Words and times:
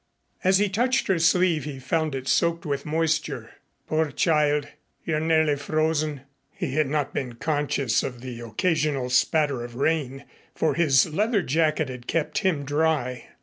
As 0.43 0.57
he 0.57 0.67
touched 0.67 1.05
her 1.05 1.19
sleeve 1.19 1.65
he 1.65 1.77
found 1.77 2.15
it 2.15 2.27
soaked 2.27 2.65
with 2.65 2.87
moisture. 2.87 3.51
"Poor 3.85 4.09
child. 4.09 4.67
You're 5.05 5.19
nearly 5.19 5.55
frozen." 5.55 6.21
He 6.53 6.73
had 6.73 6.87
not 6.87 7.13
been 7.13 7.33
conscious 7.33 8.01
of 8.01 8.21
the 8.21 8.39
occasional 8.39 9.11
spatter 9.11 9.63
of 9.63 9.75
rain, 9.75 10.25
for 10.55 10.73
his 10.73 11.05
leather 11.13 11.43
jacket 11.43 11.87
had 11.87 12.07
kept 12.07 12.39
him 12.39 12.65
dry. 12.65 13.27